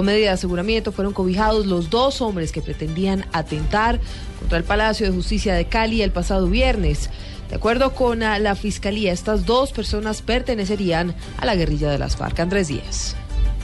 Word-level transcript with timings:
Con 0.00 0.06
medida 0.06 0.28
de 0.28 0.32
aseguramiento 0.32 0.92
fueron 0.92 1.12
cobijados 1.12 1.66
los 1.66 1.90
dos 1.90 2.22
hombres 2.22 2.52
que 2.52 2.62
pretendían 2.62 3.26
atentar 3.34 4.00
contra 4.38 4.56
el 4.56 4.64
Palacio 4.64 5.04
de 5.04 5.12
Justicia 5.12 5.52
de 5.52 5.66
Cali 5.66 6.00
el 6.00 6.10
pasado 6.10 6.46
viernes. 6.46 7.10
De 7.50 7.56
acuerdo 7.56 7.92
con 7.94 8.20
la 8.20 8.54
Fiscalía, 8.54 9.12
estas 9.12 9.44
dos 9.44 9.72
personas 9.72 10.22
pertenecerían 10.22 11.14
a 11.36 11.44
la 11.44 11.54
guerrilla 11.54 11.90
de 11.90 11.98
las 11.98 12.16
FARC. 12.16 12.40
Andrés 12.40 12.68
Díaz. 12.68 13.14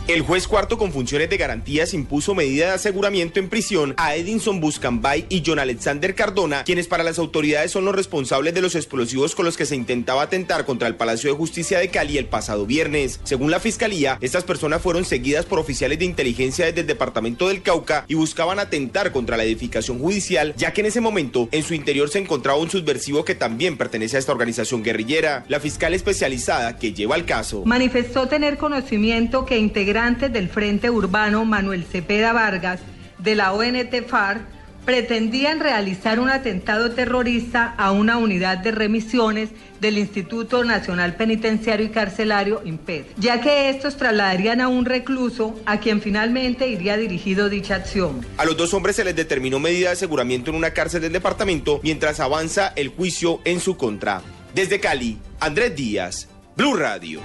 El 0.09 0.23
juez 0.23 0.46
cuarto 0.46 0.78
con 0.78 0.92
funciones 0.92 1.28
de 1.28 1.37
garantías 1.37 1.92
impuso 1.92 2.33
medida 2.33 2.66
de 2.66 2.74
aseguramiento 2.74 3.41
en 3.41 3.48
prisión 3.48 3.92
a 3.96 4.15
Edinson 4.15 4.60
Buscambay 4.60 5.27
y 5.29 5.42
John 5.45 5.59
Alexander 5.59 6.15
Cardona, 6.15 6.62
quienes 6.62 6.87
para 6.87 7.02
las 7.02 7.19
autoridades 7.19 7.73
son 7.73 7.84
los 7.84 7.92
responsables 7.92 8.55
de 8.55 8.62
los 8.62 8.77
explosivos 8.77 9.34
con 9.34 9.45
los 9.45 9.56
que 9.56 9.66
se 9.66 9.74
intentaba 9.74 10.23
atentar 10.23 10.65
contra 10.65 10.87
el 10.87 10.95
Palacio 10.95 11.29
de 11.29 11.37
Justicia 11.37 11.80
de 11.80 11.88
Cali 11.88 12.19
el 12.19 12.27
pasado 12.27 12.66
viernes. 12.66 13.19
Según 13.24 13.51
la 13.51 13.59
fiscalía, 13.59 14.16
estas 14.20 14.45
personas 14.45 14.80
fueron 14.80 15.05
seguidas 15.05 15.45
por 15.45 15.59
oficiales 15.59 15.98
de 15.98 16.05
inteligencia 16.05 16.66
desde 16.66 16.82
el 16.82 16.87
departamento 16.87 17.48
del 17.48 17.62
Cauca 17.62 18.04
y 18.07 18.15
buscaban 18.15 18.60
atentar 18.60 19.10
contra 19.10 19.37
la 19.37 19.43
edificación 19.43 19.99
judicial, 19.99 20.54
ya 20.57 20.73
que 20.73 20.82
en 20.82 20.87
ese 20.87 21.01
momento 21.01 21.49
en 21.51 21.65
su 21.65 21.74
interior 21.74 22.09
se 22.10 22.21
encontraba 22.21 22.60
un 22.60 22.71
subversivo 22.71 23.24
que 23.24 23.34
también 23.34 23.77
pertenece 23.77 24.15
a 24.15 24.21
esta 24.21 24.30
organización 24.30 24.84
guerrillera. 24.84 25.45
La 25.49 25.59
fiscal 25.59 25.95
especializada 25.95 26.77
que 26.79 26.93
lleva 26.93 27.16
el 27.16 27.24
caso 27.24 27.65
manifestó 27.66 28.29
tener 28.29 28.57
conocimiento 28.57 29.45
que 29.45 29.59
del 29.97 30.51
Frente 30.51 30.91
Urbano 30.91 31.47
Manuel 31.47 31.83
Cepeda 31.83 32.35
Vargas 32.35 32.80
de 33.16 33.35
la 33.35 33.55
ONT 33.55 34.07
FARC 34.07 34.43
pretendían 34.85 35.59
realizar 35.59 36.21
un 36.21 36.29
atentado 36.29 36.91
terrorista 36.91 37.75
a 37.79 37.93
una 37.93 38.19
unidad 38.19 38.59
de 38.59 38.73
remisiones 38.73 39.49
del 39.80 39.97
Instituto 39.97 40.65
Nacional 40.65 41.17
Penitenciario 41.17 41.87
y 41.87 41.89
Carcelario 41.89 42.61
IMPED, 42.63 43.07
ya 43.17 43.41
que 43.41 43.71
estos 43.71 43.97
trasladarían 43.97 44.61
a 44.61 44.69
un 44.69 44.85
recluso 44.85 45.59
a 45.65 45.80
quien 45.80 46.02
finalmente 46.02 46.69
iría 46.69 46.99
dirigido 46.99 47.49
dicha 47.49 47.77
acción. 47.77 48.21
A 48.37 48.45
los 48.45 48.55
dos 48.55 48.74
hombres 48.74 48.97
se 48.97 49.05
les 49.05 49.17
determinó 49.17 49.59
medida 49.59 49.89
de 49.89 49.95
aseguramiento 49.95 50.51
en 50.51 50.57
una 50.57 50.73
cárcel 50.73 51.01
del 51.01 51.13
departamento 51.13 51.80
mientras 51.83 52.21
avanza 52.21 52.74
el 52.77 52.89
juicio 52.89 53.41
en 53.47 53.61
su 53.61 53.79
contra. 53.79 54.21
Desde 54.55 54.79
Cali, 54.79 55.17
Andrés 55.41 55.74
Díaz, 55.74 56.29
Blue 56.55 56.77
Radio. 56.77 57.23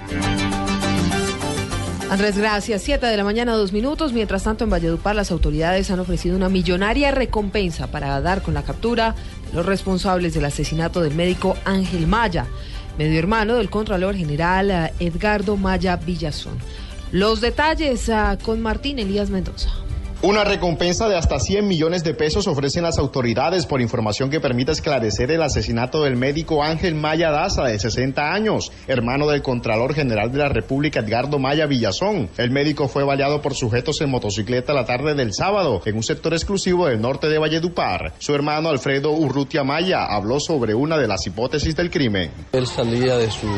Andrés, 2.12 2.36
gracias. 2.36 2.82
Siete 2.82 3.06
de 3.06 3.16
la 3.16 3.24
mañana, 3.24 3.54
dos 3.54 3.72
minutos. 3.72 4.12
Mientras 4.12 4.42
tanto, 4.42 4.64
en 4.64 4.70
Valledupar, 4.70 5.16
las 5.16 5.30
autoridades 5.30 5.90
han 5.90 5.98
ofrecido 5.98 6.36
una 6.36 6.50
millonaria 6.50 7.10
recompensa 7.10 7.86
para 7.86 8.20
dar 8.20 8.42
con 8.42 8.52
la 8.52 8.64
captura 8.64 9.14
de 9.50 9.56
los 9.56 9.64
responsables 9.64 10.34
del 10.34 10.44
asesinato 10.44 11.00
del 11.00 11.14
médico 11.14 11.56
Ángel 11.64 12.06
Maya, 12.06 12.44
medio 12.98 13.18
hermano 13.18 13.54
del 13.54 13.70
Contralor 13.70 14.14
General 14.14 14.70
eh, 14.70 14.92
Edgardo 15.00 15.56
Maya 15.56 15.96
Villazón. 15.96 16.58
Los 17.12 17.40
detalles 17.40 18.10
ah, 18.10 18.36
con 18.44 18.60
Martín 18.60 18.98
Elías 18.98 19.30
Mendoza. 19.30 19.70
Una 20.24 20.44
recompensa 20.44 21.08
de 21.08 21.16
hasta 21.16 21.40
100 21.40 21.66
millones 21.66 22.04
de 22.04 22.14
pesos 22.14 22.46
ofrecen 22.46 22.84
las 22.84 22.96
autoridades 22.96 23.66
por 23.66 23.80
información 23.80 24.30
que 24.30 24.38
permita 24.38 24.70
esclarecer 24.70 25.32
el 25.32 25.42
asesinato 25.42 26.04
del 26.04 26.14
médico 26.14 26.62
Ángel 26.62 26.94
Maya 26.94 27.32
Daza, 27.32 27.64
de 27.64 27.76
60 27.76 28.32
años, 28.32 28.70
hermano 28.86 29.26
del 29.26 29.42
Contralor 29.42 29.94
General 29.94 30.30
de 30.30 30.38
la 30.38 30.48
República 30.48 31.00
Edgardo 31.00 31.40
Maya 31.40 31.66
Villazón. 31.66 32.30
El 32.36 32.52
médico 32.52 32.86
fue 32.86 33.02
baleado 33.02 33.42
por 33.42 33.56
sujetos 33.56 34.00
en 34.00 34.10
motocicleta 34.10 34.72
la 34.72 34.86
tarde 34.86 35.14
del 35.14 35.34
sábado 35.34 35.82
en 35.86 35.96
un 35.96 36.04
sector 36.04 36.34
exclusivo 36.34 36.86
del 36.86 37.00
norte 37.00 37.28
de 37.28 37.38
Valledupar. 37.40 38.12
Su 38.20 38.32
hermano 38.32 38.68
Alfredo 38.68 39.10
Urrutia 39.10 39.64
Maya 39.64 40.04
habló 40.06 40.38
sobre 40.38 40.72
una 40.72 40.98
de 40.98 41.08
las 41.08 41.26
hipótesis 41.26 41.74
del 41.74 41.90
crimen. 41.90 42.30
Él 42.52 42.68
salía 42.68 43.16
de 43.16 43.28
su 43.28 43.48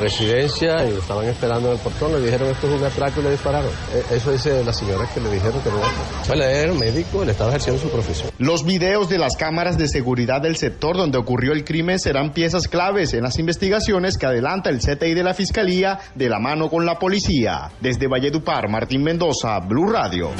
residencia 0.00 0.84
y 0.88 0.94
estaban 0.94 1.26
esperando 1.26 1.68
en 1.68 1.74
el 1.74 1.80
portón, 1.80 2.12
le 2.12 2.20
dijeron 2.20 2.48
esto 2.48 2.66
es 2.66 2.80
un 2.80 2.84
atraco 2.84 3.20
y 3.20 3.24
le 3.24 3.30
dispararon. 3.30 3.70
E, 3.94 4.16
eso 4.16 4.32
dice 4.32 4.64
la 4.64 4.72
señora 4.72 5.08
que 5.12 5.20
le 5.20 5.30
dijeron 5.30 5.60
que 5.60 5.70
no. 5.70 6.34
Él 6.34 6.40
era 6.42 6.72
médico, 6.72 7.22
él 7.22 7.28
estaba 7.28 7.50
ejerciendo 7.50 7.80
su 7.80 7.88
profesión. 7.90 8.30
Los 8.38 8.64
videos 8.64 9.08
de 9.08 9.18
las 9.18 9.36
cámaras 9.36 9.78
de 9.78 9.86
seguridad 9.86 10.40
del 10.40 10.56
sector 10.56 10.96
donde 10.96 11.18
ocurrió 11.18 11.52
el 11.52 11.64
crimen 11.64 11.98
serán 11.98 12.32
piezas 12.32 12.66
claves 12.66 13.14
en 13.14 13.22
las 13.22 13.38
investigaciones 13.38 14.18
que 14.18 14.26
adelanta 14.26 14.70
el 14.70 14.78
CTI 14.78 15.14
de 15.14 15.22
la 15.22 15.34
Fiscalía 15.34 15.98
de 16.14 16.28
la 16.28 16.38
mano 16.38 16.68
con 16.68 16.86
la 16.86 16.98
policía. 16.98 17.70
Desde 17.80 18.08
Valledupar, 18.08 18.68
Martín 18.68 19.02
Mendoza, 19.02 19.58
Blue 19.60 19.90
Radio. 19.90 20.30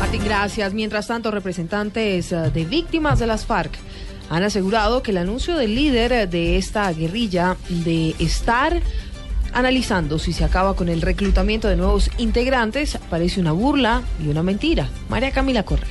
Martín, 0.00 0.22
gracias. 0.24 0.74
Mientras 0.74 1.06
tanto, 1.06 1.30
representantes 1.30 2.32
eh, 2.32 2.50
de 2.52 2.64
víctimas 2.64 3.18
de 3.18 3.26
las 3.26 3.46
FARC 3.46 3.72
han 4.30 4.42
asegurado 4.42 5.02
que 5.02 5.10
el 5.10 5.18
anuncio 5.18 5.56
del 5.56 5.74
líder 5.74 6.28
de 6.28 6.56
esta 6.56 6.92
guerrilla 6.92 7.56
de 7.68 8.14
estar 8.18 8.80
analizando 9.52 10.18
si 10.18 10.32
se 10.32 10.44
acaba 10.44 10.74
con 10.74 10.88
el 10.88 11.00
reclutamiento 11.00 11.68
de 11.68 11.76
nuevos 11.76 12.10
integrantes 12.18 12.98
parece 13.08 13.40
una 13.40 13.52
burla 13.52 14.02
y 14.22 14.28
una 14.28 14.42
mentira. 14.42 14.88
María 15.08 15.30
Camila 15.30 15.62
Correa. 15.62 15.88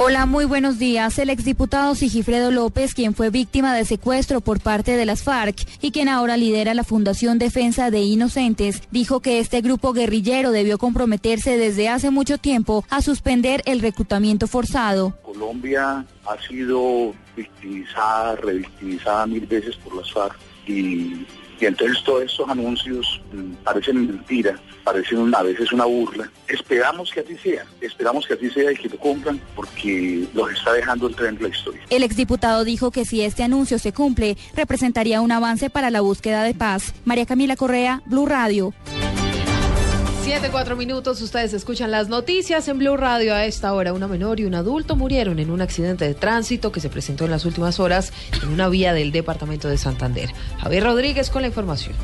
Hola, 0.00 0.26
muy 0.26 0.44
buenos 0.44 0.78
días. 0.78 1.18
El 1.18 1.28
exdiputado 1.28 1.96
Sigifredo 1.96 2.52
López, 2.52 2.94
quien 2.94 3.16
fue 3.16 3.30
víctima 3.30 3.74
de 3.74 3.84
secuestro 3.84 4.40
por 4.40 4.60
parte 4.60 4.96
de 4.96 5.04
las 5.04 5.24
FARC 5.24 5.66
y 5.80 5.90
quien 5.90 6.08
ahora 6.08 6.36
lidera 6.36 6.72
la 6.72 6.84
Fundación 6.84 7.40
Defensa 7.40 7.90
de 7.90 8.02
Inocentes, 8.02 8.80
dijo 8.92 9.18
que 9.18 9.40
este 9.40 9.60
grupo 9.60 9.92
guerrillero 9.92 10.52
debió 10.52 10.78
comprometerse 10.78 11.58
desde 11.58 11.88
hace 11.88 12.12
mucho 12.12 12.38
tiempo 12.38 12.84
a 12.90 13.02
suspender 13.02 13.60
el 13.64 13.80
reclutamiento 13.80 14.46
forzado. 14.46 15.18
Colombia 15.22 16.06
ha 16.26 16.48
sido 16.48 17.12
victimizada, 17.38 18.36
revictimizada 18.36 19.26
mil 19.26 19.46
veces 19.46 19.76
por 19.76 19.96
las 19.96 20.12
FARC 20.12 20.36
y 20.66 21.26
y 21.60 21.66
entonces 21.66 22.02
todos 22.04 22.22
estos 22.22 22.48
anuncios 22.48 23.20
mm, 23.32 23.52
parecen 23.64 24.06
mentira, 24.06 24.58
parecen 24.84 25.34
a 25.34 25.42
veces 25.42 25.72
una 25.72 25.84
burla. 25.84 26.30
Esperamos 26.46 27.10
que 27.10 27.20
así 27.20 27.36
sea, 27.36 27.64
esperamos 27.80 28.26
que 28.26 28.34
así 28.34 28.50
sea 28.50 28.70
y 28.70 28.76
que 28.76 28.88
lo 28.88 28.98
cumplan 28.98 29.40
porque 29.56 30.26
los 30.34 30.52
está 30.52 30.72
dejando 30.72 31.08
el 31.08 31.16
tren 31.16 31.36
de 31.36 31.44
la 31.44 31.48
historia. 31.48 31.82
El 31.90 32.02
exdiputado 32.02 32.64
dijo 32.64 32.90
que 32.90 33.04
si 33.04 33.22
este 33.22 33.42
anuncio 33.42 33.78
se 33.78 33.92
cumple, 33.92 34.36
representaría 34.54 35.20
un 35.20 35.32
avance 35.32 35.70
para 35.70 35.90
la 35.90 36.00
búsqueda 36.00 36.44
de 36.44 36.54
paz. 36.54 36.94
María 37.04 37.26
Camila 37.26 37.56
Correa, 37.56 38.02
Blue 38.06 38.26
Radio. 38.26 38.72
Siete, 40.28 40.50
cuatro 40.50 40.76
minutos, 40.76 41.22
ustedes 41.22 41.54
escuchan 41.54 41.90
las 41.90 42.10
noticias 42.10 42.68
en 42.68 42.76
Blue 42.76 42.98
Radio 42.98 43.34
a 43.34 43.46
esta 43.46 43.72
hora. 43.72 43.94
Una 43.94 44.08
menor 44.08 44.40
y 44.40 44.44
un 44.44 44.54
adulto 44.54 44.94
murieron 44.94 45.38
en 45.38 45.50
un 45.50 45.62
accidente 45.62 46.04
de 46.04 46.12
tránsito 46.12 46.70
que 46.70 46.80
se 46.80 46.90
presentó 46.90 47.24
en 47.24 47.30
las 47.30 47.46
últimas 47.46 47.80
horas 47.80 48.12
en 48.42 48.50
una 48.50 48.68
vía 48.68 48.92
del 48.92 49.10
departamento 49.10 49.68
de 49.68 49.78
Santander. 49.78 50.28
Javier 50.58 50.84
Rodríguez 50.84 51.30
con 51.30 51.40
la 51.40 51.48
información. 51.48 51.94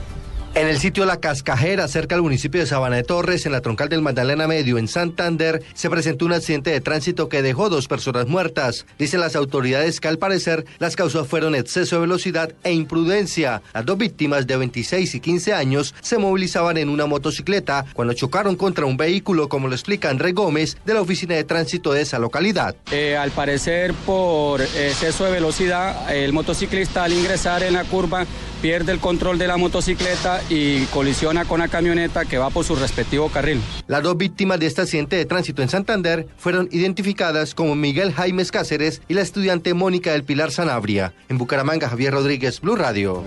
En 0.57 0.69
el 0.69 0.79
sitio 0.79 1.05
La 1.05 1.17
Cascajera, 1.17 1.89
cerca 1.89 2.15
del 2.15 2.23
municipio 2.23 2.61
de 2.61 2.69
Sabana 2.69 2.95
de 2.95 3.03
Torres, 3.03 3.45
en 3.45 3.51
la 3.51 3.61
troncal 3.61 3.89
del 3.89 4.03
Magdalena 4.03 4.47
Medio, 4.47 4.79
en 4.79 4.87
Santander, 4.87 5.65
se 5.75 5.91
presentó 5.91 6.27
un 6.27 6.33
accidente 6.33 6.71
de 6.71 6.81
tránsito 6.81 7.29
que 7.29 7.43
dejó 7.43 7.69
dos 7.69 7.89
personas 7.89 8.29
muertas. 8.29 8.87
Dicen 8.97 9.19
las 9.19 9.35
autoridades 9.35 9.99
que 9.99 10.07
al 10.07 10.19
parecer 10.19 10.65
las 10.79 10.95
causas 10.95 11.27
fueron 11.27 11.57
exceso 11.57 11.97
de 11.97 12.03
velocidad 12.03 12.53
e 12.63 12.73
imprudencia. 12.73 13.63
Las 13.75 13.85
dos 13.85 13.99
víctimas 13.99 14.47
de 14.47 14.57
26 14.57 15.17
y 15.17 15.21
15 15.21 15.55
años 15.55 15.93
se 16.01 16.19
movilizaban 16.19 16.77
en 16.77 16.89
una 16.89 17.07
motocicleta 17.07 17.85
cuando 17.93 18.15
chocaron 18.15 18.55
contra 18.55 18.87
un 18.87 18.97
vehículo, 18.97 19.49
como 19.49 19.67
lo 19.67 19.75
explica 19.75 20.09
André 20.09 20.31
Gómez 20.31 20.77
de 20.85 20.95
la 20.95 21.01
oficina 21.01 21.35
de 21.35 21.43
tránsito 21.43 21.93
de 21.93 22.03
esa 22.03 22.21
localidad. 22.21 22.77
Eh, 22.93 23.17
al 23.17 23.33
parecer, 23.33 23.93
por 24.07 24.61
exceso 24.61 25.25
de 25.25 25.33
velocidad, 25.33 26.15
el 26.15 26.33
motociclista 26.33 27.03
al 27.03 27.13
ingresar 27.13 27.65
en 27.65 27.73
la 27.73 27.83
curva 27.83 28.25
pierde 28.63 28.93
el 28.93 28.99
control 29.01 29.37
de 29.37 29.49
la 29.49 29.57
motocicleta 29.57 30.41
y 30.49 30.85
colisiona 30.87 31.45
con 31.45 31.61
la 31.61 31.69
camioneta 31.69 32.25
que 32.25 32.39
va 32.39 32.51
por 32.51 32.65
su 32.65 32.77
respectivo 32.77 33.29
carril. 33.29 33.61
Las 33.87 34.03
dos 34.03 34.17
víctimas 34.17 34.61
de 34.61 34.67
este 34.67 34.83
accidente 34.83 35.17
de 35.17 35.25
tránsito 35.25 35.63
en 35.63 35.69
Santander 35.69 36.27
fueron 36.37 36.69
identificadas 36.73 37.55
como 37.55 37.75
Miguel 37.75 38.13
Jaimes 38.13 38.51
Cáceres 38.51 39.03
y 39.09 39.15
la 39.15 39.23
estudiante 39.23 39.75
Mónica 39.75 40.13
del 40.13 40.25
Pilar 40.25 40.51
Sanabria. 40.51 41.13
En 41.29 41.39
Bucaramanga, 41.39 41.89
Javier 41.89 42.13
Rodríguez, 42.13 42.61
Blue 42.61 42.77
Radio. 42.77 43.25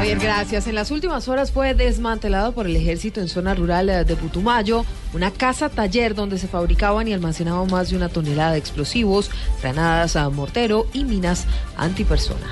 Javier, 0.00 0.18
gracias. 0.18 0.66
En 0.66 0.74
las 0.74 0.90
últimas 0.90 1.28
horas 1.28 1.52
fue 1.52 1.74
desmantelado 1.74 2.52
por 2.52 2.66
el 2.66 2.74
ejército 2.74 3.20
en 3.20 3.28
zona 3.28 3.54
rural 3.54 3.90
eh, 3.90 4.04
de 4.04 4.16
Putumayo 4.16 4.86
una 5.12 5.30
casa 5.30 5.68
taller 5.68 6.14
donde 6.14 6.38
se 6.38 6.48
fabricaban 6.48 7.08
y 7.08 7.12
almacenaban 7.12 7.70
más 7.70 7.90
de 7.90 7.96
una 7.96 8.08
tonelada 8.08 8.52
de 8.52 8.58
explosivos, 8.58 9.30
granadas 9.60 10.16
a 10.16 10.30
mortero 10.30 10.86
y 10.92 11.04
minas 11.04 11.46
antipersona. 11.76 12.46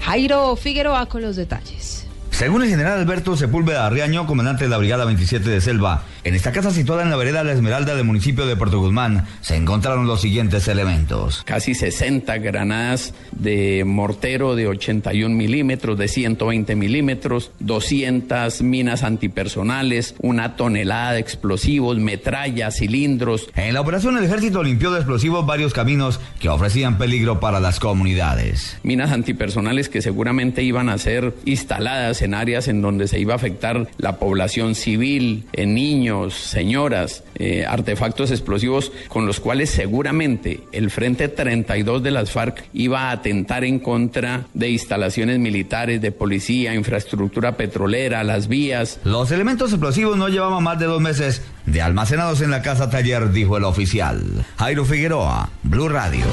Jairo 0.00 0.56
Figueroa 0.56 1.06
con 1.06 1.22
los 1.22 1.36
detalles. 1.36 1.99
Según 2.40 2.62
el 2.62 2.70
general 2.70 2.98
Alberto 2.98 3.36
Sepúlveda 3.36 3.84
Arriaño, 3.84 4.26
comandante 4.26 4.64
de 4.64 4.70
la 4.70 4.78
Brigada 4.78 5.04
27 5.04 5.46
de 5.46 5.60
Selva, 5.60 6.04
en 6.24 6.34
esta 6.34 6.52
casa 6.52 6.70
situada 6.70 7.02
en 7.02 7.10
la 7.10 7.16
vereda 7.16 7.44
La 7.44 7.52
Esmeralda 7.52 7.94
del 7.94 8.06
municipio 8.06 8.46
de 8.46 8.56
Puerto 8.56 8.78
Guzmán 8.78 9.26
se 9.42 9.56
encontraron 9.56 10.06
los 10.06 10.22
siguientes 10.22 10.66
elementos. 10.66 11.42
Casi 11.44 11.74
60 11.74 12.38
granadas 12.38 13.12
de 13.32 13.84
mortero 13.84 14.56
de 14.56 14.68
81 14.68 15.36
milímetros, 15.36 15.98
de 15.98 16.08
120 16.08 16.76
milímetros, 16.76 17.50
200 17.58 18.62
minas 18.62 19.02
antipersonales, 19.02 20.14
una 20.20 20.56
tonelada 20.56 21.12
de 21.12 21.20
explosivos, 21.20 21.98
metrallas, 21.98 22.78
cilindros. 22.78 23.50
En 23.54 23.74
la 23.74 23.82
operación 23.82 24.16
el 24.16 24.24
ejército 24.24 24.62
limpió 24.62 24.90
de 24.92 25.00
explosivos 25.00 25.44
varios 25.44 25.74
caminos 25.74 26.20
que 26.40 26.48
ofrecían 26.48 26.96
peligro 26.96 27.38
para 27.38 27.60
las 27.60 27.80
comunidades. 27.80 28.78
Minas 28.82 29.10
antipersonales 29.10 29.90
que 29.90 30.00
seguramente 30.00 30.62
iban 30.62 30.88
a 30.88 30.96
ser 30.96 31.34
instaladas 31.44 32.22
en 32.22 32.29
áreas 32.34 32.68
en 32.68 32.82
donde 32.82 33.08
se 33.08 33.18
iba 33.18 33.34
a 33.34 33.36
afectar 33.36 33.88
la 33.98 34.18
población 34.18 34.74
civil, 34.74 35.44
en 35.52 35.74
niños, 35.74 36.34
señoras, 36.34 37.24
eh, 37.36 37.64
artefactos 37.66 38.30
explosivos 38.30 38.92
con 39.08 39.26
los 39.26 39.40
cuales 39.40 39.70
seguramente 39.70 40.60
el 40.72 40.90
Frente 40.90 41.28
32 41.28 42.02
de 42.02 42.10
las 42.10 42.30
FARC 42.30 42.64
iba 42.72 43.08
a 43.08 43.12
atentar 43.12 43.64
en 43.64 43.78
contra 43.78 44.46
de 44.54 44.70
instalaciones 44.70 45.38
militares, 45.38 46.00
de 46.00 46.12
policía, 46.12 46.74
infraestructura 46.74 47.56
petrolera, 47.56 48.24
las 48.24 48.48
vías. 48.48 49.00
Los 49.04 49.30
elementos 49.30 49.70
explosivos 49.70 50.16
no 50.16 50.28
llevaban 50.28 50.62
más 50.62 50.78
de 50.78 50.86
dos 50.86 51.00
meses 51.00 51.42
de 51.66 51.82
almacenados 51.82 52.40
en 52.40 52.50
la 52.50 52.62
casa 52.62 52.90
taller, 52.90 53.32
dijo 53.32 53.56
el 53.56 53.64
oficial. 53.64 54.44
Jairo 54.58 54.84
Figueroa, 54.84 55.50
Blue 55.62 55.88
Radio. 55.88 56.24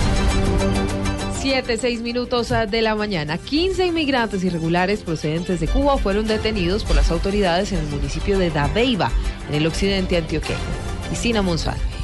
Siete, 1.50 1.78
seis 1.78 2.02
minutos 2.02 2.52
ah, 2.52 2.66
de 2.66 2.82
la 2.82 2.94
mañana. 2.94 3.38
15 3.38 3.86
inmigrantes 3.86 4.44
irregulares 4.44 5.00
procedentes 5.02 5.62
de 5.62 5.70
Cuba 5.70 5.98
fueron 5.98 6.28
detenidos 6.28 6.84
por 6.84 6.98
las 6.98 7.10
autoridades 7.10 7.72
en 7.72 7.80
el 7.80 7.86
municipio 7.86 8.38
de 8.38 8.50
Dabeiba, 8.50 9.10
en 9.48 9.56
el 9.56 9.66
occidente 9.66 10.18
antioqueño. 10.18 10.60
Cristina 11.08 11.42
Monsalve. 11.42 11.97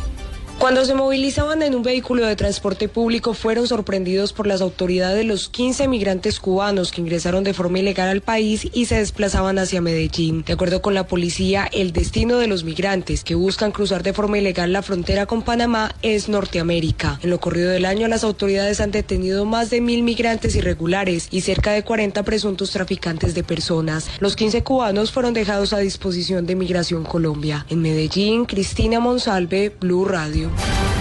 Cuando 0.60 0.86
se 0.86 0.94
movilizaban 0.94 1.62
en 1.62 1.76
un 1.76 1.84
vehículo 1.84 2.26
de 2.26 2.38
transporte 2.38 2.88
público 2.88 3.34
fueron 3.34 3.68
sorprendidos 3.68 4.32
por 4.32 4.48
las 4.48 4.62
autoridades 4.62 5.26
los 5.26 5.50
15 5.50 5.90
migrantes 5.90 6.40
cubanos 6.40 6.92
que 6.92 7.02
ingresaron 7.02 7.44
de 7.44 7.54
forma 7.54 7.80
ilegal 7.80 8.08
al 8.08 8.22
país 8.22 8.70
y 8.72 8.86
se 8.86 8.96
desplazaban 8.96 9.60
hacia 9.60 9.82
Medellín. 9.82 10.44
De 10.46 10.54
acuerdo 10.54 10.82
con 10.82 10.94
la 10.94 11.06
policía, 11.06 11.68
el 11.74 11.92
destino 11.92 12.38
de 12.38 12.48
los 12.48 12.64
migrantes 12.64 13.26
que 13.26 13.36
buscan 13.36 13.72
cruzar 13.72 14.04
de 14.04 14.14
forma 14.14 14.38
ilegal 14.38 14.72
la 14.72 14.84
frontera 14.84 15.26
con 15.26 15.42
Panamá 15.42 15.96
es 16.02 16.30
Norteamérica. 16.30 17.20
En 17.22 17.30
lo 17.30 17.42
corrido 17.42 17.70
del 17.70 17.86
año, 17.86 18.08
las 18.08 18.24
autoridades 18.24 18.80
han 18.80 18.92
detenido 18.92 19.44
más 19.44 19.70
de 19.70 19.82
mil 19.82 20.04
migrantes 20.04 20.56
irregulares 20.56 21.28
y 21.30 21.42
cerca 21.42 21.72
de 21.72 21.84
40 21.84 22.24
presuntos 22.24 22.72
traficantes 22.72 23.36
de 23.36 23.44
personas. 23.44 24.08
Los 24.20 24.38
15 24.38 24.64
cubanos 24.64 25.12
fueron 25.12 25.34
dejados 25.34 25.74
a 25.74 25.80
disposición 25.80 26.46
de 26.46 26.56
Migración 26.56 27.04
Colombia. 27.04 27.66
En 27.70 27.82
Medellín, 27.82 28.46
Cristina 28.46 29.02
Monsalve, 29.02 29.76
Blue 29.80 30.06
Radio. 30.06 30.43
Brasil. 30.50 30.93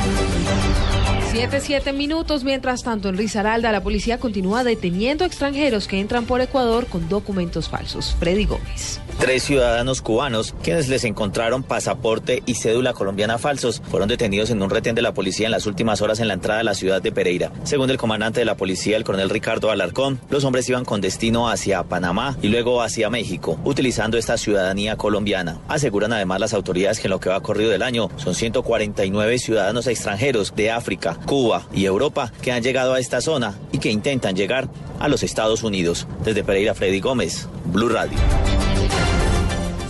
Siete, 1.32 1.60
siete 1.62 1.94
minutos. 1.94 2.44
Mientras 2.44 2.82
tanto, 2.82 3.08
en 3.08 3.16
Risaralda, 3.16 3.72
la 3.72 3.82
policía 3.82 4.18
continúa 4.18 4.64
deteniendo 4.64 5.24
extranjeros 5.24 5.88
que 5.88 5.98
entran 5.98 6.26
por 6.26 6.42
Ecuador 6.42 6.86
con 6.88 7.08
documentos 7.08 7.70
falsos. 7.70 8.14
Freddy 8.20 8.44
Gómez. 8.44 9.00
Tres 9.18 9.44
ciudadanos 9.44 10.02
cubanos, 10.02 10.54
quienes 10.62 10.88
les 10.88 11.04
encontraron 11.04 11.62
pasaporte 11.62 12.42
y 12.44 12.54
cédula 12.54 12.92
colombiana 12.92 13.38
falsos, 13.38 13.80
fueron 13.88 14.08
detenidos 14.08 14.50
en 14.50 14.60
un 14.60 14.68
retén 14.68 14.94
de 14.94 15.00
la 15.00 15.14
policía 15.14 15.46
en 15.46 15.52
las 15.52 15.66
últimas 15.66 16.02
horas 16.02 16.18
en 16.20 16.28
la 16.28 16.34
entrada 16.34 16.60
a 16.60 16.64
la 16.64 16.74
ciudad 16.74 17.00
de 17.00 17.12
Pereira. 17.12 17.52
Según 17.62 17.88
el 17.88 17.98
comandante 17.98 18.40
de 18.40 18.46
la 18.46 18.56
policía, 18.56 18.96
el 18.96 19.04
coronel 19.04 19.30
Ricardo 19.30 19.70
Alarcón, 19.70 20.18
los 20.28 20.44
hombres 20.44 20.68
iban 20.68 20.84
con 20.84 21.00
destino 21.00 21.48
hacia 21.48 21.84
Panamá 21.84 22.36
y 22.42 22.48
luego 22.48 22.82
hacia 22.82 23.10
México, 23.10 23.58
utilizando 23.64 24.18
esta 24.18 24.36
ciudadanía 24.36 24.96
colombiana. 24.96 25.60
Aseguran 25.68 26.12
además 26.12 26.40
las 26.40 26.52
autoridades 26.52 26.98
que 26.98 27.06
en 27.06 27.12
lo 27.12 27.20
que 27.20 27.30
va 27.30 27.40
corrido 27.40 27.70
del 27.70 27.82
año 27.82 28.10
son 28.16 28.34
149 28.34 29.38
ciudadanos 29.38 29.86
extranjeros 29.86 30.52
de 30.56 30.72
África, 30.72 31.16
Cuba 31.26 31.66
y 31.72 31.84
Europa 31.84 32.32
que 32.42 32.52
han 32.52 32.62
llegado 32.62 32.94
a 32.94 33.00
esta 33.00 33.20
zona 33.20 33.58
y 33.72 33.78
que 33.78 33.90
intentan 33.90 34.36
llegar 34.36 34.68
a 34.98 35.08
los 35.08 35.22
Estados 35.22 35.62
Unidos. 35.62 36.06
Desde 36.24 36.44
Pereira, 36.44 36.74
Freddy 36.74 37.00
Gómez, 37.00 37.48
Blue 37.66 37.88
Radio. 37.88 38.18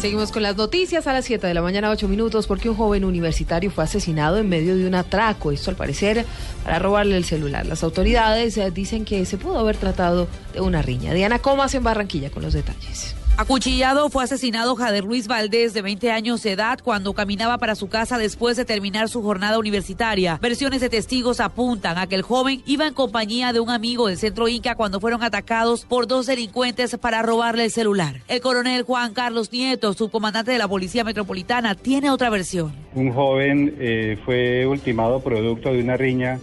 Seguimos 0.03 0.33
con 0.33 0.43
las 0.43 0.57
noticias 0.57 1.07
a 1.07 1.13
las 1.13 1.25
7 1.27 1.47
de 1.47 1.55
la 1.55 1.63
mañana, 1.63 1.89
8 1.89 2.09
minutos, 2.09 2.49
porque 2.49 2.69
un 2.69 2.75
joven 2.75 3.05
universitario 3.05 3.71
fue 3.71 3.85
asesinado 3.85 4.39
en 4.39 4.49
medio 4.49 4.77
de 4.77 4.85
un 4.85 4.97
atraco. 4.97 5.53
Esto 5.53 5.71
al 5.71 5.77
parecer 5.77 6.27
para 6.65 6.81
robarle 6.81 7.17
el 7.17 7.25
celular. 7.25 7.67
Las 7.67 7.85
autoridades 7.85 8.57
eh, 8.57 8.73
dicen 8.73 9.05
que 9.05 9.25
se 9.27 9.39
pudo 9.39 9.61
haber 9.61 9.77
tratado 9.77 10.27
de 10.55 10.61
una 10.61 10.83
riña. 10.83 11.15
Diana 11.15 11.39
Comas 11.39 11.77
en 11.77 11.85
Barranquilla 11.85 12.31
con 12.31 12.43
los 12.43 12.53
detalles. 12.53 13.15
Acuchillado 13.39 14.11
fue 14.11 14.25
asesinado 14.25 14.77
Jader 14.77 15.05
Luis 15.05 15.27
Valdés, 15.27 15.73
de 15.73 15.81
20 15.81 16.13
años 16.13 16.43
de 16.43 16.53
edad, 16.53 16.79
cuando 16.85 17.15
caminaba 17.15 17.57
para 17.57 17.75
su 17.75 17.89
casa 17.89 18.19
después 18.19 18.59
de 18.59 18.67
terminar 18.67 19.09
su 19.09 19.23
jornada 19.23 19.59
universitaria. 19.59 20.39
Versiones 20.41 20.83
de 20.83 20.91
testigos 20.91 21.41
apuntan 21.41 21.97
a 21.97 22.07
que 22.07 22.15
el 22.15 22.23
joven 22.23 22.63
iba 22.67 22.87
en 22.87 22.93
compañía 22.93 23.55
de 23.55 23.61
un 23.61 23.71
amigo 23.71 24.07
del 24.07 24.19
centro 24.19 24.49
Inca 24.49 24.75
cuando 24.75 25.01
fueron 25.01 25.23
atacados 25.23 25.87
por 25.87 26.07
dos 26.07 26.27
delincuentes 26.27 26.97
para 26.99 27.23
robarle 27.23 27.65
el 27.65 27.71
celular. 27.71 28.17
El 28.29 28.43
coronel 28.43 28.83
Juan 28.83 29.15
Carlos 29.15 29.51
Nieto, 29.51 29.95
subcomandante 29.95 30.53
de 30.53 30.59
la 30.59 30.69
Policía 30.69 31.03
Metropolitana, 31.03 31.75
tiene 31.75 32.11
otra 32.11 32.29
versión. 32.29 32.75
Un 32.95 33.13
joven 33.13 33.77
eh, 33.81 34.19
fue 34.27 34.67
ultimado 34.67 35.21
producto 35.21 35.73
de 35.73 35.81
una 35.81 35.97
riña 35.97 36.39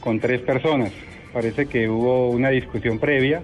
con 0.00 0.18
tres 0.18 0.40
personas. 0.40 0.90
Parece 1.34 1.66
que 1.66 1.88
hubo 1.88 2.30
una 2.30 2.48
discusión 2.48 2.98
previa 2.98 3.42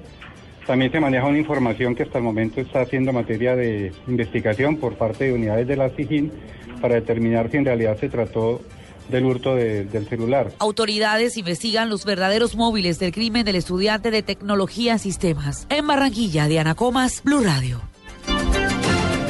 también 0.67 0.91
se 0.91 1.01
maneja 1.01 1.27
una 1.27 1.39
información 1.39 1.95
que 1.95 2.03
hasta 2.03 2.19
el 2.19 2.25
momento 2.25 2.61
está 2.61 2.81
haciendo 2.81 3.13
materia 3.13 3.55
de 3.55 3.93
investigación 4.09 4.77
por 4.77 4.95
parte 4.95 5.25
de 5.25 5.33
unidades 5.33 5.67
de 5.67 5.77
la 5.77 5.91
SIGIN 5.91 6.33
para 6.81 6.97
determinar 6.97 7.51
si 7.51 7.59
en 7.59 7.65
realidad 7.65 7.97
se 7.99 8.09
trató 8.09 8.61
del 9.09 9.25
hurto 9.25 9.55
del 9.55 10.09
celular. 10.09 10.53
Autoridades 10.59 11.37
investigan 11.37 11.89
los 11.89 12.05
verdaderos 12.05 12.57
móviles 12.57 12.99
del 12.99 13.13
crimen 13.13 13.45
del 13.45 13.57
estudiante 13.57 14.11
de 14.11 14.23
tecnología 14.23 14.99
sistemas. 14.99 15.67
En 15.69 15.87
Barranquilla, 15.87 16.49
Diana 16.49 16.75
Comas, 16.75 17.23
Blue 17.23 17.41
Radio. 17.41 17.81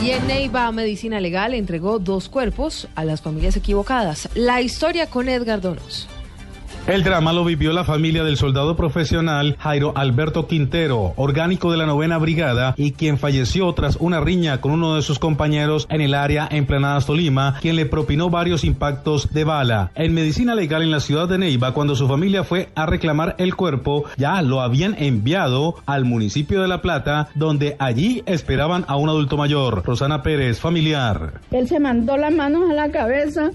Y 0.02 0.10
en 0.10 0.26
Neiva 0.26 0.70
Medicina 0.72 1.20
Legal 1.20 1.52
entregó 1.52 1.98
dos 1.98 2.28
cuerpos 2.28 2.88
a 2.94 3.04
las 3.04 3.20
familias 3.20 3.56
equivocadas. 3.56 4.28
La 4.34 4.62
historia 4.62 5.08
con 5.08 5.28
Edgar 5.28 5.60
Donos. 5.60 6.08
El 6.86 7.02
drama 7.02 7.32
lo 7.32 7.44
vivió 7.44 7.72
la 7.72 7.84
familia 7.84 8.22
del 8.22 8.36
soldado 8.36 8.76
profesional 8.76 9.56
Jairo 9.58 9.92
Alberto 9.96 10.46
Quintero, 10.46 11.14
orgánico 11.16 11.70
de 11.72 11.78
la 11.78 11.86
novena 11.86 12.18
brigada 12.18 12.74
y 12.76 12.92
quien 12.92 13.18
falleció 13.18 13.72
tras 13.72 13.96
una 13.96 14.20
riña 14.20 14.60
con 14.60 14.72
uno 14.72 14.94
de 14.94 15.02
sus 15.02 15.18
compañeros 15.18 15.86
en 15.90 16.00
el 16.00 16.14
área 16.14 16.48
en 16.50 16.66
Planadas 16.66 17.06
Tolima, 17.06 17.58
quien 17.60 17.76
le 17.76 17.86
propinó 17.86 18.30
varios 18.30 18.64
impactos 18.64 19.32
de 19.32 19.44
bala. 19.44 19.90
En 19.94 20.14
medicina 20.14 20.54
legal 20.54 20.82
en 20.82 20.90
la 20.90 21.00
ciudad 21.00 21.28
de 21.28 21.38
Neiva, 21.38 21.74
cuando 21.74 21.96
su 21.96 22.06
familia 22.06 22.44
fue 22.44 22.68
a 22.74 22.86
reclamar 22.86 23.34
el 23.38 23.56
cuerpo, 23.56 24.04
ya 24.16 24.40
lo 24.42 24.60
habían 24.60 24.94
enviado 24.98 25.76
al 25.86 26.04
municipio 26.04 26.62
de 26.62 26.68
La 26.68 26.82
Plata, 26.82 27.28
donde 27.34 27.76
allí 27.78 28.22
esperaban 28.26 28.84
a 28.88 28.96
un 28.96 29.08
adulto 29.08 29.36
mayor. 29.36 29.84
Rosana 29.84 30.22
Pérez, 30.22 30.60
familiar. 30.60 31.40
Él 31.50 31.68
se 31.68 31.80
mandó 31.80 32.16
las 32.16 32.32
manos 32.32 32.70
a 32.70 32.74
la 32.74 32.90
cabeza 32.90 33.50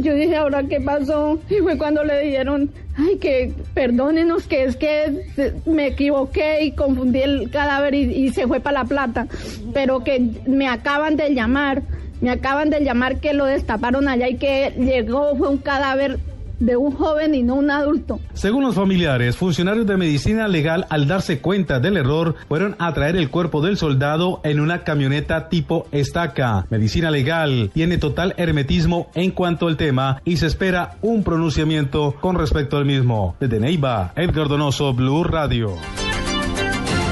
yo 0.00 0.14
dije, 0.14 0.36
¿ahora 0.36 0.62
qué 0.64 0.80
pasó? 0.80 1.38
Y 1.48 1.56
fue 1.56 1.78
cuando 1.78 2.04
le 2.04 2.20
dijeron, 2.20 2.70
ay, 2.96 3.16
que 3.18 3.52
perdónenos, 3.74 4.46
que 4.46 4.64
es 4.64 4.76
que 4.76 5.24
me 5.66 5.88
equivoqué 5.88 6.64
y 6.64 6.72
confundí 6.72 7.20
el 7.20 7.50
cadáver 7.50 7.94
y, 7.94 8.02
y 8.02 8.30
se 8.30 8.46
fue 8.46 8.60
para 8.60 8.82
La 8.82 8.84
Plata, 8.84 9.26
pero 9.72 10.04
que 10.04 10.20
me 10.46 10.68
acaban 10.68 11.16
de 11.16 11.34
llamar, 11.34 11.82
me 12.20 12.30
acaban 12.30 12.70
de 12.70 12.80
llamar 12.80 13.20
que 13.20 13.32
lo 13.32 13.44
destaparon 13.44 14.08
allá 14.08 14.28
y 14.28 14.36
que 14.36 14.72
llegó, 14.76 15.36
fue 15.36 15.48
un 15.48 15.58
cadáver 15.58 16.18
de 16.60 16.76
un 16.76 16.92
joven 16.92 17.34
y 17.34 17.42
no 17.42 17.54
un 17.54 17.70
adulto. 17.70 18.20
Según 18.34 18.64
los 18.64 18.74
familiares, 18.74 19.36
funcionarios 19.36 19.86
de 19.86 19.96
medicina 19.96 20.48
legal 20.48 20.86
al 20.90 21.06
darse 21.06 21.40
cuenta 21.40 21.80
del 21.80 21.96
error 21.96 22.34
fueron 22.48 22.76
a 22.78 22.92
traer 22.92 23.16
el 23.16 23.30
cuerpo 23.30 23.60
del 23.60 23.76
soldado 23.76 24.40
en 24.44 24.60
una 24.60 24.84
camioneta 24.84 25.48
tipo 25.48 25.86
estaca. 25.92 26.66
Medicina 26.70 27.10
legal 27.10 27.70
tiene 27.72 27.98
total 27.98 28.34
hermetismo 28.36 29.10
en 29.14 29.30
cuanto 29.30 29.66
al 29.66 29.76
tema 29.76 30.20
y 30.24 30.36
se 30.36 30.46
espera 30.46 30.96
un 31.02 31.22
pronunciamiento 31.22 32.14
con 32.20 32.36
respecto 32.36 32.76
al 32.76 32.84
mismo. 32.84 33.36
Desde 33.40 33.60
Neiva, 33.60 34.12
Edgar 34.16 34.48
Donoso, 34.48 34.92
Blue 34.94 35.24
Radio. 35.24 35.76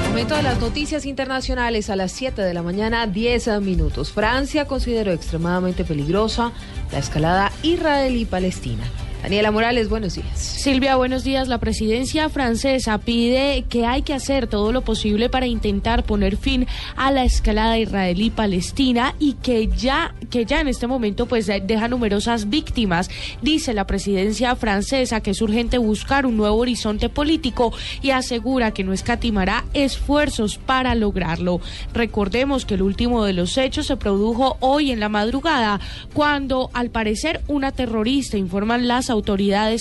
Momento 0.09 0.35
de 0.35 0.43
las 0.45 0.61
noticias 0.61 1.05
internacionales 1.05 1.91
a 1.91 1.97
las 1.97 2.11
7 2.13 2.41
de 2.41 2.55
la 2.55 2.63
mañana, 2.63 3.07
10 3.07 3.61
minutos. 3.61 4.13
Francia 4.13 4.65
consideró 4.67 5.13
extremadamente 5.13 5.85
peligrosa 5.85 6.53
la 6.91 6.99
escalada 6.99 7.53
israelí-palestina. 7.63 8.85
Daniela 9.27 9.51
Morales, 9.51 9.89
buenos 9.89 10.15
días. 10.15 10.39
Silvia, 10.39 10.95
buenos 10.95 11.25
días. 11.25 11.49
La 11.49 11.59
presidencia 11.59 12.29
francesa 12.29 12.99
pide 12.99 13.65
que 13.69 13.85
hay 13.85 14.03
que 14.03 14.15
hacer 14.15 14.47
todo 14.47 14.71
lo 14.71 14.83
posible 14.83 15.29
para 15.29 15.49
intentar 15.49 16.05
poner 16.05 16.37
fin 16.37 16.69
a 16.95 17.11
la 17.11 17.25
escalada 17.25 17.77
israelí-palestina 17.77 19.17
y 19.19 19.33
que 19.33 19.67
ya, 19.67 20.15
que 20.31 20.47
ya 20.47 20.61
en 20.61 20.69
este 20.69 20.87
momento 20.87 21.27
pues 21.27 21.49
deja 21.49 21.89
numerosas 21.89 22.51
víctimas. 22.51 23.11
Dice 23.43 23.75
la 23.75 23.85
presidencia 23.85 24.55
francesa 24.55 25.21
que 25.21 25.33
es 25.33 25.43
urgente 25.43 25.79
buscar 25.79 26.25
un 26.25 26.37
nuevo 26.37 26.59
horizonte 26.59 27.09
político 27.09 27.73
y 28.03 28.11
asegura 28.11 28.71
que 28.71 28.85
no 28.85 28.93
escatimará 28.93 29.65
esfuerzos 29.75 30.57
para 30.57 30.95
lograrlo. 30.95 31.61
Recordemos 31.93 32.65
que 32.65 32.75
el 32.75 32.83
último 32.83 33.25
de 33.25 33.33
los 33.33 33.59
hechos 33.59 33.89
se 33.89 33.97
produjo 33.97 34.57
hoy 34.61 34.93
en 34.93 35.01
la 35.01 35.09
madrugada 35.09 35.81
cuando 36.15 36.71
al 36.75 36.91
parecer 36.91 37.41
una 37.49 37.73
terrorista, 37.73 38.37
informan 38.37 38.87
las 38.87 39.11
autoridades 39.11 39.16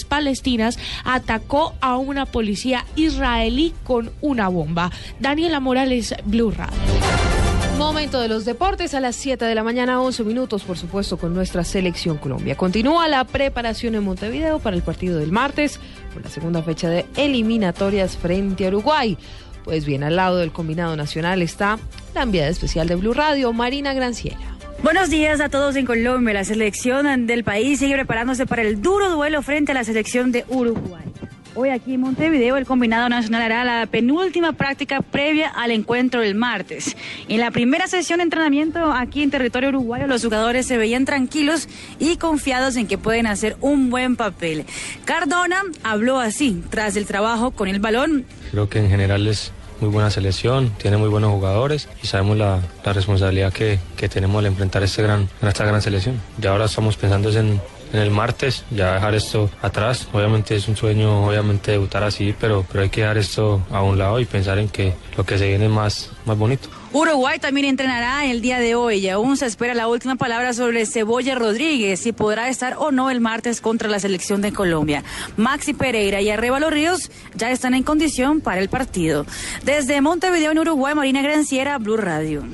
palestinas, 0.06 0.78
atacó 1.04 1.74
a 1.82 1.98
una 1.98 2.26
policía 2.26 2.86
israelí 2.96 3.74
con 3.84 4.12
una 4.22 4.48
bomba. 4.48 4.92
Daniela 5.20 5.60
Morales, 5.60 6.16
Blue 6.26 6.52
Radio. 6.52 6.76
Momento 7.78 8.22
de 8.22 8.30
los 8.30 8.46
deportes 8.46 8.94
a 8.94 9.02
las 9.02 9.18
7 9.18 9.44
de 9.44 9.54
la 9.54 9.62
mañana, 9.62 10.02
11 10.02 10.24
minutos, 10.24 10.64
por 10.64 10.78
supuesto, 10.78 11.18
con 11.18 11.34
nuestra 11.34 11.66
selección 11.66 12.18
Colombia. 12.18 12.56
Continúa 12.56 13.10
la 13.10 13.26
preparación 13.26 13.96
en 13.96 14.04
Montevideo 14.04 14.60
para 14.60 14.78
el 14.78 14.82
partido 14.82 15.20
del 15.20 15.34
martes, 15.34 15.80
por 16.14 16.24
la 16.24 16.30
segunda 16.30 16.64
fecha 16.64 16.90
de 16.90 17.06
eliminatorias 17.18 18.16
frente 18.16 18.66
a 18.66 18.70
Uruguay. 18.70 19.18
Pues 19.66 19.84
bien, 19.84 20.04
al 20.06 20.16
lado 20.16 20.38
del 20.38 20.54
combinado 20.54 20.96
nacional 20.96 21.42
está 21.42 21.78
la 22.14 22.22
enviada 22.22 22.48
especial 22.48 22.88
de 22.88 22.96
Blue 22.96 23.14
Radio, 23.14 23.52
Marina 23.52 23.94
Granciera. 23.94 24.55
Buenos 24.86 25.10
días 25.10 25.42
a 25.42 25.50
todos 25.50 25.76
en 25.78 25.86
Colombia. 25.88 26.36
La 26.36 26.44
selección 26.44 27.26
del 27.26 27.44
país 27.44 27.80
sigue 27.80 27.96
preparándose 27.96 28.46
para 28.46 28.62
el 28.62 28.84
duro 28.84 29.10
duelo 29.10 29.42
frente 29.42 29.72
a 29.72 29.76
la 29.76 29.84
selección 29.84 30.32
de 30.32 30.46
Uruguay. 30.48 31.04
Hoy 31.56 31.70
aquí 31.70 31.96
en 31.96 32.02
Montevideo 32.02 32.56
el 32.56 32.68
combinado 32.68 33.10
nacional 33.10 33.42
hará 33.42 33.64
la 33.64 33.88
penúltima 33.88 34.54
práctica 34.54 35.02
previa 35.02 35.50
al 35.50 35.72
encuentro 35.72 36.22
del 36.22 36.36
martes. 36.36 36.96
En 37.28 37.40
la 37.40 37.50
primera 37.50 37.88
sesión 37.88 38.18
de 38.18 38.26
entrenamiento 38.26 38.92
aquí 38.92 39.24
en 39.24 39.32
territorio 39.32 39.70
uruguayo 39.70 40.06
los 40.06 40.24
jugadores 40.24 40.68
se 40.68 40.78
veían 40.78 41.06
tranquilos 41.06 41.68
y 41.98 42.18
confiados 42.18 42.76
en 42.76 42.86
que 42.86 43.00
pueden 43.00 43.26
hacer 43.26 43.58
un 43.62 43.90
buen 43.90 44.16
papel. 44.16 44.66
Cardona 45.04 45.64
habló 45.82 46.20
así 46.20 46.62
tras 46.70 46.96
el 46.96 47.08
trabajo 47.08 47.50
con 47.50 47.70
el 47.70 47.80
balón. 47.80 48.24
Creo 48.52 48.70
que 48.70 48.78
en 48.78 48.90
general 48.90 49.26
es 49.26 49.52
muy 49.80 49.90
buena 49.90 50.10
selección, 50.10 50.70
tiene 50.78 50.98
muy 50.98 51.10
buenos 51.10 51.32
jugadores 51.32 51.88
y 52.02 52.08
sabemos 52.08 52.38
la, 52.38 52.60
responsabilidad 52.86 53.52
que, 53.52 53.80
tenemos 54.10 54.40
al 54.40 54.46
enfrentar 54.46 54.84
este 54.84 55.02
gran, 55.02 55.28
esta 55.42 55.66
gran 55.66 55.82
selección. 55.82 56.22
Ya 56.38 56.52
ahora 56.52 56.66
estamos 56.66 56.96
pensando 56.98 57.30
en, 57.32 57.60
en 57.92 58.00
el 58.00 58.12
martes, 58.12 58.64
ya 58.72 58.94
dejar 58.94 59.16
esto 59.16 59.50
atrás. 59.62 60.08
Obviamente 60.14 60.56
es 60.56 60.68
un 60.68 60.76
sueño, 60.76 61.26
obviamente 61.26 61.72
debutar 61.72 62.04
así, 62.04 62.36
pero, 62.40 62.66
pero 62.72 62.84
hay 62.84 62.90
que 62.90 63.02
dejar 63.02 63.18
esto 63.18 63.62
a 63.72 63.82
un 63.82 63.98
lado 63.98 64.20
y 64.20 64.26
pensar 64.26 64.60
en 64.60 64.70
que 64.70 64.94
lo 65.18 65.26
que 65.26 65.38
se 65.38 65.48
viene 65.48 65.66
es 65.66 65.72
más, 65.72 66.10
más 66.26 66.38
bonito. 66.38 66.70
Uruguay 66.96 67.40
también 67.40 67.66
entrenará 67.66 68.24
el 68.24 68.40
día 68.40 68.58
de 68.58 68.74
hoy 68.74 69.00
y 69.00 69.10
aún 69.10 69.36
se 69.36 69.46
espera 69.46 69.74
la 69.74 69.90
última 69.90 70.16
palabra 70.16 70.54
sobre 70.54 70.86
Cebolla 70.86 71.36
Rodríguez, 71.36 72.00
si 72.00 72.14
podrá 72.14 72.48
estar 72.48 72.78
o 72.78 72.94
no 72.94 73.10
el 73.10 73.20
martes 73.20 73.60
contra 73.60 73.90
la 73.90 74.00
selección 74.00 74.42
de 74.42 74.54
Colombia. 74.54 75.04
Maxi 75.36 75.74
Pereira 75.74 76.22
y 76.22 76.30
Arreba 76.30 76.58
Ríos 76.62 77.12
ya 77.36 77.52
están 77.52 77.74
en 77.74 77.84
condición 77.84 78.40
para 78.40 78.62
el 78.62 78.70
partido. 78.70 79.26
Desde 79.66 80.00
Montevideo 80.00 80.52
en 80.52 80.60
Uruguay, 80.60 80.96
Marina 80.96 81.22
Granciera, 81.22 81.78
Blue 81.80 81.98
Radio. 81.98 82.46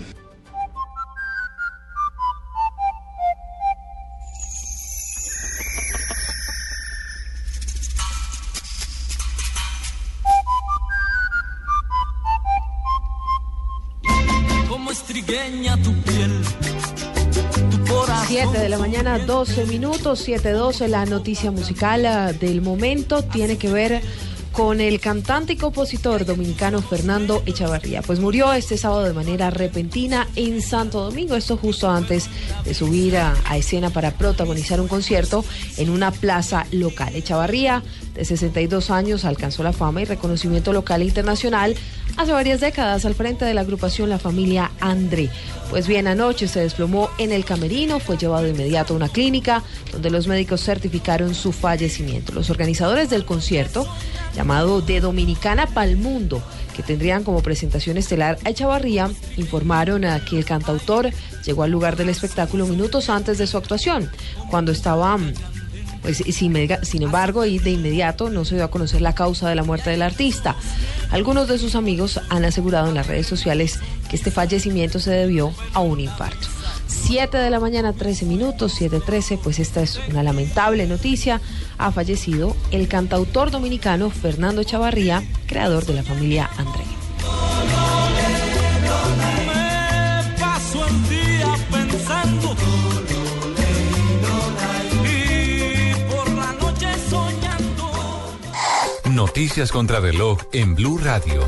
Tu 14.91 15.93
piel. 16.01 16.41
7 18.27 18.59
de 18.59 18.67
la 18.67 18.77
mañana, 18.77 19.19
12 19.19 19.65
minutos, 19.67 20.27
7.12, 20.27 20.87
la 20.87 21.05
noticia 21.05 21.49
musical 21.49 22.05
ah, 22.05 22.33
del 22.33 22.61
momento 22.61 23.23
tiene 23.23 23.57
que 23.57 23.71
ver 23.71 24.01
con 24.51 24.81
el 24.81 24.99
cantante 24.99 25.53
y 25.53 25.55
compositor 25.55 26.25
dominicano 26.25 26.81
Fernando 26.81 27.41
Echavarría. 27.45 28.01
Pues 28.01 28.19
murió 28.19 28.51
este 28.51 28.77
sábado 28.77 29.03
de 29.03 29.13
manera 29.13 29.49
repentina 29.49 30.27
en 30.35 30.61
Santo 30.61 31.01
Domingo, 31.01 31.35
esto 31.35 31.55
justo 31.55 31.89
antes 31.89 32.29
de 32.65 32.73
subir 32.73 33.15
a, 33.17 33.33
escena 33.55 33.91
para 33.91 34.11
protagonizar 34.11 34.81
un 34.81 34.89
concierto 34.89 35.45
en 35.77 35.89
una 35.89 36.11
plaza 36.11 36.65
local. 36.71 37.15
Echavarría, 37.15 37.81
de 38.13 38.25
62 38.25 38.91
años, 38.91 39.25
alcanzó 39.25 39.63
la 39.63 39.73
fama 39.73 40.01
y 40.01 40.05
reconocimiento 40.05 40.73
local 40.73 41.01
e 41.01 41.05
internacional 41.05 41.75
hace 42.17 42.31
varias 42.31 42.59
décadas 42.59 43.05
al 43.05 43.15
frente 43.15 43.45
de 43.45 43.53
la 43.53 43.61
agrupación 43.61 44.09
La 44.09 44.19
Familia 44.19 44.71
André. 44.79 45.29
Pues 45.69 45.87
bien, 45.87 46.07
anoche 46.07 46.47
se 46.47 46.59
desplomó 46.59 47.09
en 47.17 47.31
el 47.31 47.45
camerino, 47.45 47.99
fue 47.99 48.17
llevado 48.17 48.43
de 48.43 48.49
inmediato 48.49 48.93
a 48.93 48.97
una 48.97 49.07
clínica 49.07 49.63
donde 49.93 50.09
los 50.09 50.27
médicos 50.27 50.61
certificaron 50.61 51.33
su 51.33 51.53
fallecimiento. 51.53 52.33
Los 52.33 52.49
organizadores 52.49 53.09
del 53.09 53.23
concierto 53.23 53.87
llamado 54.35 54.81
De 54.81 54.99
Dominicana 54.99 55.67
Pal 55.67 55.95
Mundo, 55.95 56.41
que 56.75 56.83
tendrían 56.83 57.23
como 57.23 57.41
presentación 57.41 57.97
estelar 57.97 58.37
a 58.43 58.49
Echavarría, 58.49 59.09
informaron 59.37 60.03
que 60.29 60.37
el 60.37 60.45
cantautor 60.45 61.11
llegó 61.45 61.63
al 61.63 61.71
lugar 61.71 61.95
del 61.95 62.09
espectáculo 62.09 62.65
minutos 62.65 63.09
antes 63.09 63.37
de 63.37 63.47
su 63.47 63.57
actuación, 63.57 64.09
cuando 64.49 64.71
estaba 64.71 65.17
pues, 66.01 66.17
sin, 66.17 67.03
embargo, 67.03 67.45
y 67.45 67.59
de 67.59 67.71
inmediato 67.71 68.29
no 68.29 68.45
se 68.45 68.55
dio 68.55 68.63
a 68.63 68.71
conocer 68.71 69.01
la 69.01 69.15
causa 69.15 69.49
de 69.49 69.55
la 69.55 69.63
muerte 69.63 69.89
del 69.89 70.01
artista. 70.01 70.55
Algunos 71.11 71.47
de 71.47 71.57
sus 71.57 71.75
amigos 71.75 72.19
han 72.29 72.45
asegurado 72.45 72.89
en 72.89 72.95
las 72.95 73.07
redes 73.07 73.27
sociales 73.27 73.79
que 74.09 74.15
este 74.15 74.31
fallecimiento 74.31 74.99
se 74.99 75.11
debió 75.11 75.53
a 75.73 75.79
un 75.79 75.99
infarto. 75.99 76.47
7 76.87 77.37
de 77.37 77.49
la 77.49 77.59
mañana, 77.59 77.93
13 77.93 78.25
minutos, 78.25 78.79
7.13, 78.79 79.39
pues 79.41 79.59
esta 79.59 79.81
es 79.81 79.99
una 80.09 80.23
lamentable 80.23 80.85
noticia. 80.87 81.41
Ha 81.77 81.91
fallecido 81.91 82.55
el 82.71 82.87
cantautor 82.87 83.51
dominicano 83.51 84.09
Fernando 84.09 84.63
Chavarría, 84.63 85.23
creador 85.47 85.85
de 85.85 85.93
la 85.93 86.03
familia 86.03 86.49
André. 86.57 86.83
Noticias 99.21 99.71
contra 99.71 99.99
reloj 99.99 100.39
en 100.51 100.73
Blue 100.73 100.97
Radio. 100.97 101.47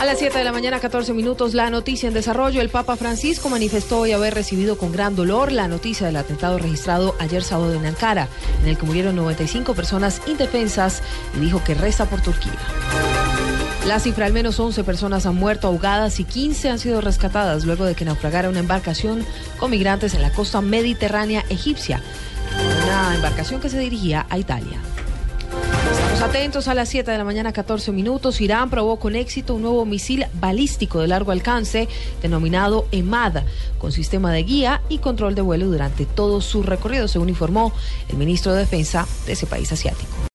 A 0.00 0.04
las 0.04 0.18
7 0.18 0.36
de 0.36 0.42
la 0.42 0.50
mañana, 0.50 0.80
14 0.80 1.12
minutos, 1.12 1.54
la 1.54 1.70
noticia 1.70 2.08
en 2.08 2.12
desarrollo. 2.12 2.60
El 2.60 2.70
Papa 2.70 2.96
Francisco 2.96 3.48
manifestó 3.48 4.00
hoy 4.00 4.10
haber 4.10 4.34
recibido 4.34 4.76
con 4.76 4.90
gran 4.90 5.14
dolor 5.14 5.52
la 5.52 5.68
noticia 5.68 6.08
del 6.08 6.16
atentado 6.16 6.58
registrado 6.58 7.14
ayer 7.20 7.44
sábado 7.44 7.72
en 7.72 7.86
Ankara, 7.86 8.26
en 8.64 8.68
el 8.68 8.76
que 8.76 8.84
murieron 8.84 9.14
95 9.14 9.74
personas 9.74 10.20
indefensas 10.26 11.04
y 11.36 11.38
dijo 11.38 11.62
que 11.62 11.74
resta 11.74 12.06
por 12.06 12.20
Turquía. 12.20 12.58
La 13.86 14.00
cifra, 14.00 14.26
al 14.26 14.32
menos 14.32 14.58
11 14.58 14.82
personas 14.82 15.24
han 15.24 15.36
muerto 15.36 15.68
ahogadas 15.68 16.18
y 16.18 16.24
15 16.24 16.68
han 16.68 16.80
sido 16.80 17.00
rescatadas 17.00 17.64
luego 17.64 17.84
de 17.84 17.94
que 17.94 18.04
naufragara 18.04 18.48
una 18.48 18.58
embarcación 18.58 19.24
con 19.60 19.70
migrantes 19.70 20.14
en 20.14 20.22
la 20.22 20.32
costa 20.32 20.60
mediterránea 20.62 21.44
egipcia, 21.48 22.02
una 22.84 23.14
embarcación 23.14 23.60
que 23.60 23.68
se 23.68 23.78
dirigía 23.78 24.26
a 24.28 24.36
Italia 24.36 24.80
atentos 26.26 26.66
a 26.66 26.74
las 26.74 26.88
7 26.88 27.08
de 27.08 27.18
la 27.18 27.24
mañana, 27.24 27.52
14 27.52 27.92
minutos. 27.92 28.40
Irán 28.40 28.68
probó 28.68 28.98
con 28.98 29.14
éxito 29.14 29.54
un 29.54 29.62
nuevo 29.62 29.86
misil 29.86 30.26
balístico 30.34 30.98
de 30.98 31.06
largo 31.06 31.30
alcance 31.30 31.88
denominado 32.20 32.88
EMAD, 32.90 33.44
con 33.78 33.92
sistema 33.92 34.32
de 34.32 34.42
guía 34.42 34.82
y 34.88 34.98
control 34.98 35.36
de 35.36 35.42
vuelo 35.42 35.66
durante 35.66 36.04
todo 36.04 36.40
su 36.40 36.64
recorrido, 36.64 37.06
según 37.06 37.28
informó 37.28 37.72
el 38.08 38.16
ministro 38.16 38.52
de 38.52 38.60
Defensa 38.60 39.06
de 39.24 39.34
ese 39.34 39.46
país 39.46 39.70
asiático. 39.70 40.16